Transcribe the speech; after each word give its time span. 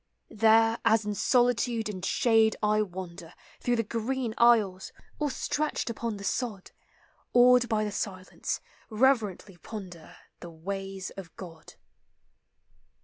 There, 0.31 0.79
as 0.83 1.05
in 1.05 1.13
solitude 1.13 1.87
and 1.87 2.03
shade 2.03 2.55
I 2.63 2.81
wander 2.81 3.35
Through 3.59 3.75
the 3.75 3.83
green 3.83 4.33
aisles, 4.39 4.91
or 5.19 5.29
stretched 5.29 5.91
upon 5.91 6.17
the 6.17 6.23
sod, 6.23 6.71
Awed 7.33 7.69
by 7.69 7.83
the 7.83 7.91
silence, 7.91 8.61
reverently 8.89 9.57
ponder 9.57 10.17
The 10.39 10.49
ways 10.49 11.11
of 11.17 11.35
God. 11.35 11.75